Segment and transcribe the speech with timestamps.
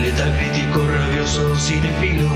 [0.00, 2.28] Letal crítico, rabioso, cinefilo,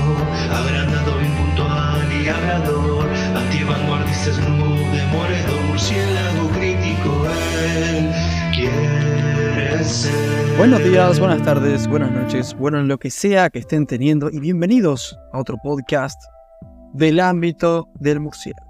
[0.51, 7.27] agrandado, impuntual y hablador, antivanguardista, snoop, demoledor, murciélago crítico,
[7.75, 8.11] él
[8.53, 10.57] quiere ser.
[10.57, 15.17] Buenos días, buenas tardes, buenas noches, bueno, lo que sea que estén teniendo y bienvenidos
[15.33, 16.19] a otro podcast
[16.93, 18.67] del ámbito del murciélago.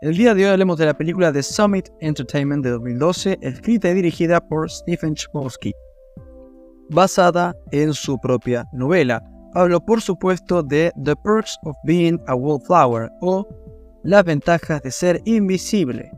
[0.00, 3.94] El día de hoy hablemos de la película The Summit Entertainment de 2012, escrita y
[3.94, 5.72] dirigida por Stephen Chbosky,
[6.90, 9.22] basada en su propia novela.
[9.54, 13.46] Hablo por supuesto de The Perks of Being a Wallflower o
[14.02, 16.10] Las ventajas de ser invisible,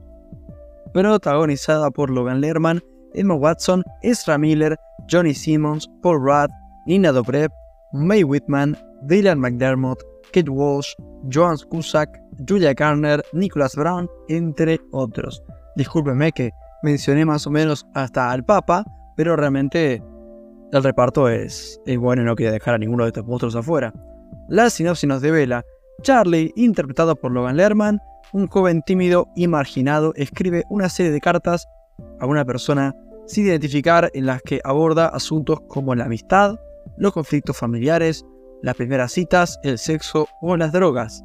[0.92, 2.82] protagonizada por Logan Lerman,
[3.14, 4.76] Emma Watson, Ezra Miller,
[5.08, 6.50] Johnny Simmons, Paul Rudd,
[6.86, 7.50] Nina Dobrev,
[7.92, 10.92] Mae Whitman, Dylan McDermott, Kate Walsh,
[11.32, 15.42] Joan Cusack, Julia Garner, Nicholas Brown, entre otros.
[15.76, 16.50] Discúlpenme que
[16.82, 18.84] mencioné más o menos hasta al Papa,
[19.16, 20.02] pero realmente
[20.72, 23.92] el reparto es, es bueno y no quería dejar a ninguno de estos monstruos afuera.
[24.48, 25.64] La sinopsis nos devela.
[26.02, 28.00] Charlie, interpretado por Logan Lerman,
[28.32, 31.66] un joven tímido y marginado, escribe una serie de cartas
[32.20, 32.94] a una persona
[33.26, 36.56] sin identificar en las que aborda asuntos como la amistad,
[36.96, 38.24] los conflictos familiares,
[38.62, 41.24] las primeras citas, el sexo o las drogas.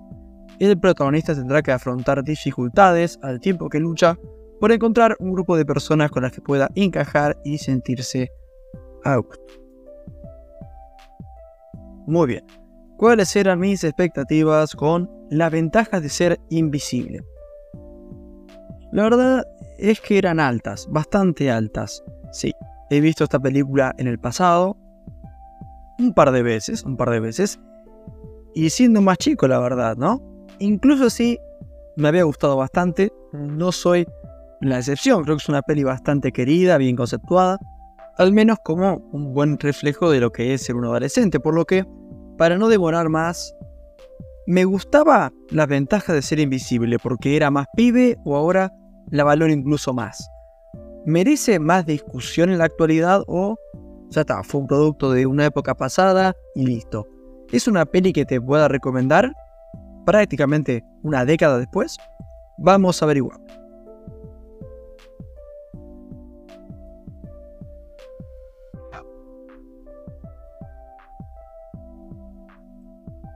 [0.59, 4.17] El protagonista tendrá que afrontar dificultades al tiempo que lucha
[4.59, 8.29] por encontrar un grupo de personas con las que pueda encajar y sentirse
[12.07, 12.45] Muy bien.
[12.97, 17.23] ¿Cuáles eran mis expectativas con la ventaja de ser invisible?
[18.91, 19.43] La verdad
[19.79, 22.03] es que eran altas, bastante altas.
[22.31, 22.53] Sí,
[22.89, 24.77] he visto esta película en el pasado,
[25.97, 27.59] un par de veces, un par de veces,
[28.53, 30.21] y siendo más chico, la verdad, ¿no?
[30.59, 31.39] Incluso si
[31.95, 34.05] me había gustado bastante, no soy
[34.59, 37.57] la excepción, creo que es una peli bastante querida, bien conceptuada,
[38.17, 41.65] al menos como un buen reflejo de lo que es ser un adolescente, por lo
[41.65, 41.85] que,
[42.37, 43.55] para no demorar más,
[44.47, 48.71] me gustaba la ventaja de ser invisible, porque era más pibe o ahora
[49.09, 50.29] la valoro incluso más.
[51.05, 53.57] ¿Merece más discusión en la actualidad o
[54.09, 57.07] ya está, fue un producto de una época pasada y listo?
[57.51, 59.31] ¿Es una peli que te pueda recomendar
[60.05, 61.97] prácticamente una década después?
[62.57, 63.39] Vamos a averiguar.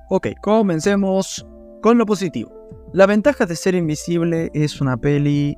[0.08, 1.44] Ok, comencemos
[1.82, 2.52] con lo positivo.
[2.94, 5.58] La ventaja de ser invisible es una peli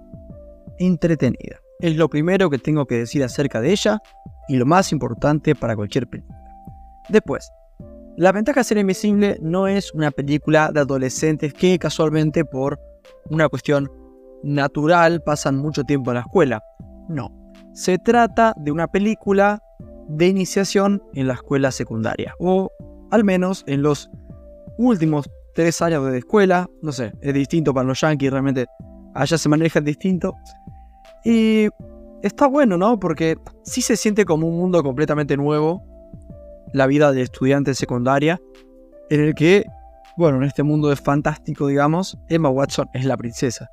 [0.80, 1.58] entretenida.
[1.81, 4.00] Es lo primero que tengo que decir acerca de ella
[4.47, 6.40] y lo más importante para cualquier película.
[7.09, 7.52] Después,
[8.16, 12.79] la ventaja de ser invisible no es una película de adolescentes que casualmente por
[13.29, 13.91] una cuestión
[14.44, 16.64] natural pasan mucho tiempo en la escuela.
[17.09, 17.29] No,
[17.74, 19.62] se trata de una película
[20.08, 22.72] de iniciación en la escuela secundaria, o
[23.12, 24.09] al menos en los
[24.77, 26.69] últimos tres años de escuela.
[26.81, 28.65] No sé, es distinto para los yankees, realmente
[29.13, 30.33] allá se maneja distinto.
[31.25, 31.67] Y
[32.21, 32.99] está bueno, ¿no?
[32.99, 35.83] Porque sí se siente como un mundo completamente nuevo,
[36.73, 38.39] la vida de estudiante secundaria,
[39.09, 39.66] en el que,
[40.17, 43.69] bueno, en este mundo es fantástico, digamos, Emma Watson es la princesa.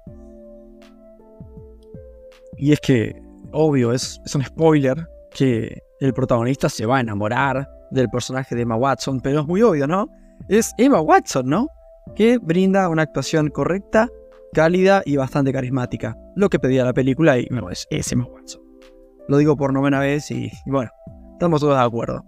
[2.57, 3.21] Y es que,
[3.53, 8.63] obvio, es, es un spoiler que el protagonista se va a enamorar del personaje de
[8.63, 10.09] Emma Watson, pero es muy obvio, ¿no?
[10.49, 11.69] Es Emma Watson, ¿no?
[12.15, 14.09] Que brinda una actuación correcta
[14.53, 16.17] cálida y bastante carismática.
[16.37, 18.63] Lo que pedía la película y bueno, es, ese Emma Watson.
[19.29, 20.91] Lo digo por novena vez y, bueno,
[21.33, 22.25] estamos todos de acuerdo.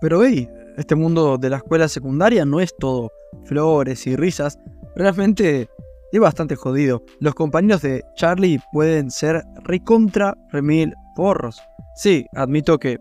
[0.00, 3.10] Pero hey, este mundo de la escuela secundaria no es todo
[3.44, 4.58] flores y risas.
[4.94, 5.68] Realmente
[6.12, 7.02] es bastante jodido.
[7.20, 11.60] Los compañeros de Charlie pueden ser recontra remil porros.
[11.96, 12.98] Sí, admito que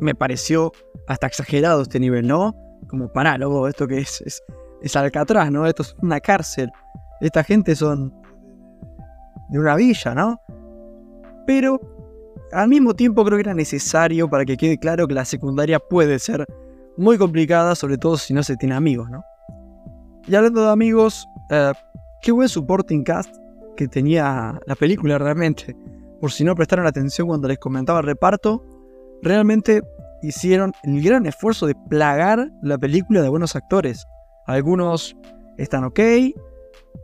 [0.00, 0.72] me pareció
[1.08, 2.54] hasta exagerado este nivel, ¿no?
[2.88, 4.42] Como para, luego esto que es, es,
[4.82, 5.66] es Alcatraz, ¿no?
[5.66, 6.70] Esto es una cárcel.
[7.20, 8.12] Esta gente son
[9.48, 10.40] de una villa, ¿no?
[11.46, 11.80] Pero
[12.52, 16.18] al mismo tiempo creo que era necesario para que quede claro que la secundaria puede
[16.18, 16.46] ser
[16.96, 19.22] muy complicada, sobre todo si no se tiene amigos, ¿no?
[20.26, 21.72] Y hablando de amigos, eh,
[22.22, 23.34] qué buen supporting cast
[23.76, 25.76] que tenía la película realmente.
[26.20, 28.64] Por si no prestaron atención cuando les comentaba el reparto,
[29.22, 29.82] realmente
[30.22, 34.06] hicieron el gran esfuerzo de plagar la película de buenos actores.
[34.46, 35.16] Algunos
[35.58, 36.00] están ok,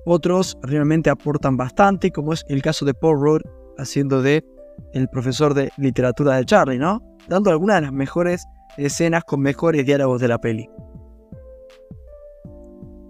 [0.04, 3.42] otros realmente aportan bastante, como es el caso de Paul Rudd
[3.78, 4.44] haciendo de
[4.92, 7.02] el profesor de literatura de Charlie, ¿no?
[7.28, 8.44] Dando algunas de las mejores
[8.76, 10.68] escenas con mejores diálogos de la peli.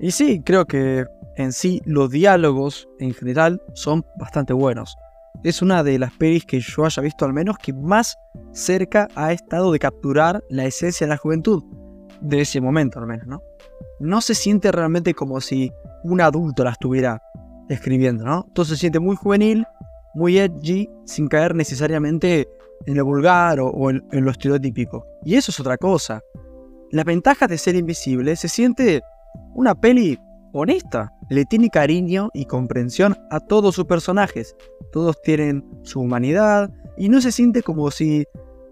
[0.00, 1.06] Y sí, creo que
[1.36, 4.96] en sí los diálogos en general son bastante buenos.
[5.44, 8.16] Es una de las pelis que yo haya visto al menos que más
[8.52, 11.62] cerca ha estado de capturar la esencia de la juventud,
[12.20, 13.42] de ese momento al menos, ¿no?
[14.00, 15.72] No se siente realmente como si
[16.04, 17.22] un adulto la estuviera
[17.68, 18.44] escribiendo, ¿no?
[18.48, 19.64] Entonces se siente muy juvenil,
[20.14, 22.48] muy edgy, sin caer necesariamente
[22.86, 25.06] en lo vulgar o, en, en, lo estereotípico.
[25.24, 26.20] Y eso es otra cosa.
[26.90, 29.02] La ventaja de ser invisible se siente
[29.54, 30.18] una peli
[30.52, 31.12] honesta.
[31.30, 34.54] Le tiene cariño y comprensión a todos sus personajes.
[34.92, 38.24] Todos tienen su humanidad y no se siente como si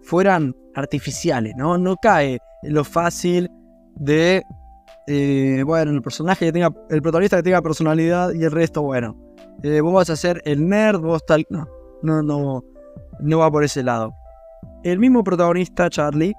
[0.02, 1.78] fueran artificiales, ¿no?
[1.78, 3.50] No cae en lo fácil
[3.96, 4.43] de,
[5.06, 9.17] eh, bueno, el personaje que tenga, el protagonista que tenga personalidad y el resto, bueno,
[9.62, 11.69] eh, vos vas a ser el nerd, vos tal, no,
[12.02, 12.64] no, no,
[13.20, 14.14] no va por ese lado.
[14.82, 16.34] El mismo protagonista, Charlie,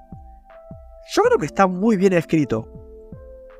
[1.14, 2.68] yo creo que está muy bien escrito.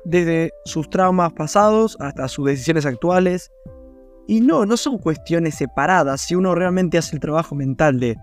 [0.05, 3.49] Desde sus traumas pasados hasta sus decisiones actuales.
[4.27, 6.21] Y no, no son cuestiones separadas.
[6.21, 8.17] Si uno realmente hace el trabajo mental de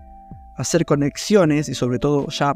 [0.57, 2.55] hacer conexiones y sobre todo ya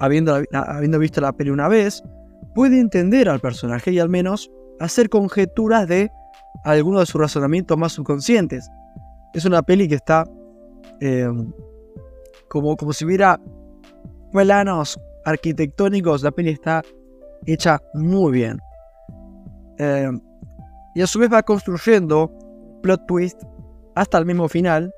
[0.00, 2.02] habiendo, habiendo visto la peli una vez,
[2.54, 6.10] puede entender al personaje y al menos hacer conjeturas de
[6.64, 8.68] algunos de sus razonamientos más subconscientes.
[9.34, 10.24] Es una peli que está
[11.00, 11.28] eh,
[12.48, 13.40] como, como si hubiera
[14.32, 16.82] planos arquitectónicos, la peli está
[17.46, 18.58] hecha muy bien.
[19.78, 20.10] Eh,
[20.94, 22.32] y a su vez va construyendo
[22.86, 23.42] plot twist
[23.96, 24.94] hasta el mismo final.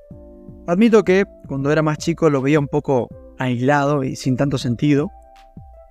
[0.67, 3.08] Admito que cuando era más chico lo veía un poco
[3.38, 5.11] aislado y sin tanto sentido.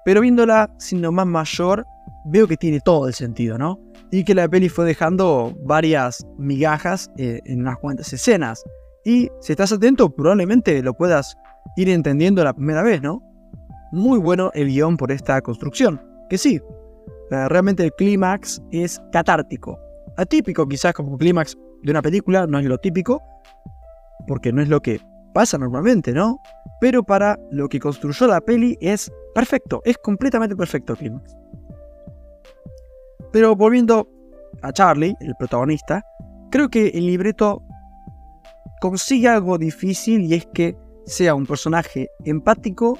[0.05, 1.88] Pero viéndola siendo más mayor,
[2.25, 3.79] veo que tiene todo el sentido, ¿no?
[4.11, 8.63] Y que la peli fue dejando varias migajas eh, en unas cuantas escenas.
[9.03, 11.35] Y si estás atento, probablemente lo puedas
[11.77, 13.23] ir entendiendo la primera vez, ¿no?
[13.91, 15.99] Muy bueno el guion por esta construcción.
[16.29, 16.61] Que sí,
[17.31, 19.79] eh, realmente el clímax es catártico.
[20.17, 23.21] Atípico quizás como clímax de una película, no es lo típico,
[24.27, 25.00] porque no es lo que
[25.33, 26.39] pasa normalmente, ¿no?
[26.81, 31.35] Pero para lo que construyó la peli es perfecto, es completamente perfecto el clímax.
[33.31, 34.07] Pero volviendo
[34.62, 36.03] a Charlie, el protagonista,
[36.51, 37.62] creo que el libreto
[38.81, 40.75] consigue algo difícil y es que
[41.06, 42.97] sea un personaje empático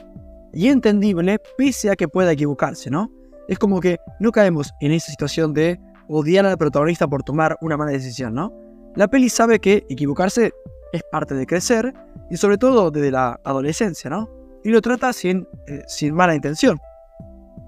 [0.54, 3.10] y entendible pese a que pueda equivocarse, ¿no?
[3.48, 7.78] Es como que no caemos en esa situación de odiar al protagonista por tomar una
[7.78, 8.54] mala decisión, ¿no?
[8.98, 10.52] La peli sabe que equivocarse
[10.92, 11.94] es parte de crecer
[12.32, 14.28] y sobre todo desde la adolescencia, ¿no?
[14.64, 16.80] Y lo trata sin, eh, sin mala intención.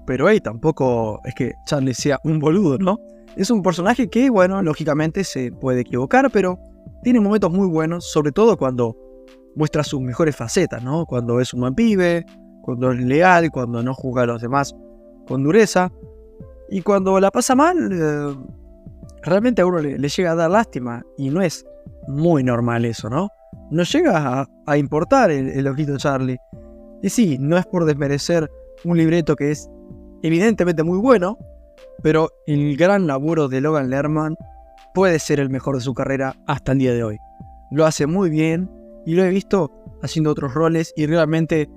[0.08, 2.98] Pero hey, tampoco es que Charlie sea un boludo, ¿no?
[3.36, 6.58] Es un personaje que, bueno, lógicamente se puede equivocar, pero
[7.04, 8.96] tiene momentos muy buenos, sobre todo cuando
[9.54, 11.06] muestra sus mejores facetas, ¿no?
[11.06, 12.26] Cuando es un buen pibe,
[12.62, 14.74] cuando es leal, cuando no juzga a los demás
[15.28, 15.92] con dureza.
[16.70, 18.34] Y cuando la pasa mal, eh,
[19.22, 21.02] realmente a uno le, llega a dar lástima.
[21.16, 21.64] Y no es
[22.08, 23.28] muy normal eso, ¿no?
[23.70, 26.38] No llega a, importar el, el ojito Charlie.
[27.02, 28.50] Y sí, no es por desmerecer
[28.84, 29.68] un libreto que es
[30.22, 31.38] evidentemente muy bueno,
[32.02, 34.36] pero el gran laburo de Logan Lerman
[34.94, 37.18] puede ser el mejor de su carrera hasta el día de hoy.
[37.70, 38.70] Lo hace muy bien
[39.06, 39.70] y lo he visto
[40.02, 41.68] haciendo otros roles y realmente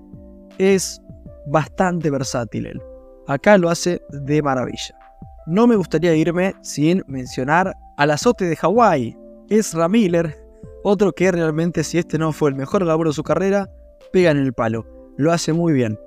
[0.58, 1.02] es
[1.48, 2.82] bastante versátil él.
[3.28, 4.96] Acá lo hace de maravilla.
[5.46, 9.18] No me gustaría irme sin mencionar al azote de Hawái,
[9.50, 10.38] Ezra Miller,
[10.84, 13.70] otro que realmente si este no fue el mejor labor de su carrera,
[14.14, 14.86] pega en el palo.
[15.18, 16.00] Lo hace muy bien,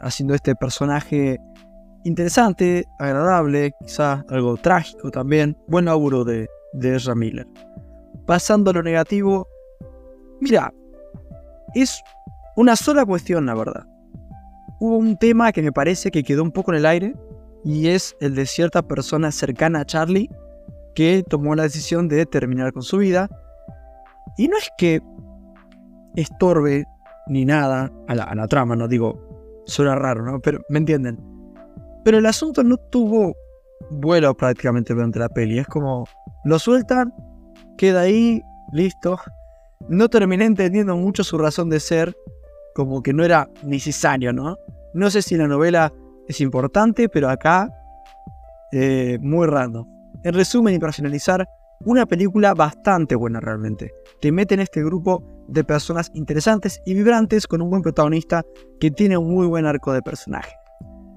[0.00, 1.38] haciendo este personaje
[2.04, 5.54] interesante, agradable, quizá algo trágico también.
[5.66, 7.46] Buen laburo de, de Ezra Miller.
[8.26, 9.46] Pasando a lo negativo,
[10.40, 10.72] mira,
[11.74, 12.02] es
[12.56, 13.86] una sola cuestión, la verdad.
[14.80, 17.14] Hubo un tema que me parece que quedó un poco en el aire
[17.64, 20.30] y es el de cierta persona cercana a Charlie
[20.94, 23.28] que tomó la decisión de terminar con su vida.
[24.36, 25.00] Y no es que
[26.16, 26.84] estorbe
[27.28, 30.40] ni nada a la, trama, no digo, suena raro, ¿no?
[30.40, 31.18] Pero me entienden.
[32.04, 33.36] Pero el asunto no tuvo
[33.90, 35.58] vuelo prácticamente durante la peli.
[35.58, 36.04] Es como,
[36.44, 37.12] lo sueltan,
[37.76, 39.18] queda ahí, listo.
[39.88, 42.16] No terminé entendiendo mucho su razón de ser
[42.74, 44.56] como que no era necesario, ¿no?
[44.94, 45.92] No sé si la novela
[46.28, 47.68] es importante, pero acá
[48.72, 49.86] eh, muy random.
[50.24, 51.48] En resumen y para finalizar,
[51.84, 53.92] una película bastante buena realmente.
[54.20, 58.42] Te mete en este grupo de personas interesantes y vibrantes con un buen protagonista
[58.80, 60.52] que tiene un muy buen arco de personaje.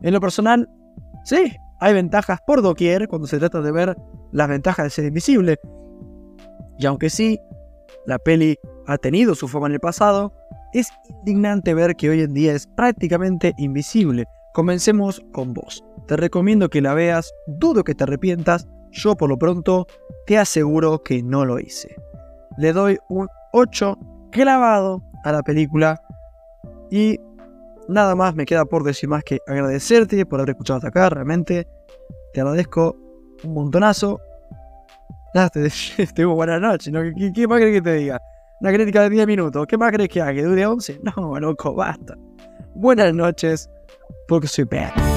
[0.02, 0.70] En lo personal,
[1.26, 3.98] sí, hay ventajas por doquier cuando se trata de ver
[4.32, 5.60] las ventajas de ser invisible.
[6.78, 7.40] Y aunque sí,
[8.06, 10.34] la peli ha tenido su fama en el pasado,
[10.74, 14.26] es indignante ver que hoy en día es prácticamente invisible.
[14.54, 15.84] Comencemos con vos.
[16.08, 19.88] Te recomiendo que la veas, dudo que te arrepientas, yo por lo pronto
[20.26, 21.96] te aseguro que no lo hice.
[22.58, 23.98] Le doy un 8
[24.32, 26.02] clavado a la película
[26.90, 27.20] Y
[27.88, 31.10] nada más me queda por decir más que agradecerte por haber escuchado hasta acá.
[31.10, 31.68] Realmente
[32.34, 32.98] te agradezco
[33.44, 34.20] un montonazo.
[35.34, 36.92] Nada, te, te digo buenas noches.
[36.92, 37.02] ¿no?
[37.02, 38.20] ¿Qué, ¿Qué, más crees que te diga?
[38.60, 39.66] Una crítica de 10 minutos.
[39.66, 40.34] ¿Qué más crees que haga?
[40.34, 41.00] ¿Que dure 11?
[41.16, 42.18] No, loco, basta.
[42.76, 43.70] Buenas noches,
[44.28, 45.11] porque soy bad.